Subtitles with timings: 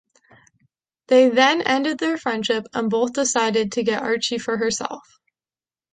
[1.09, 5.03] They then end their friendship and both decide to get Archie for herself.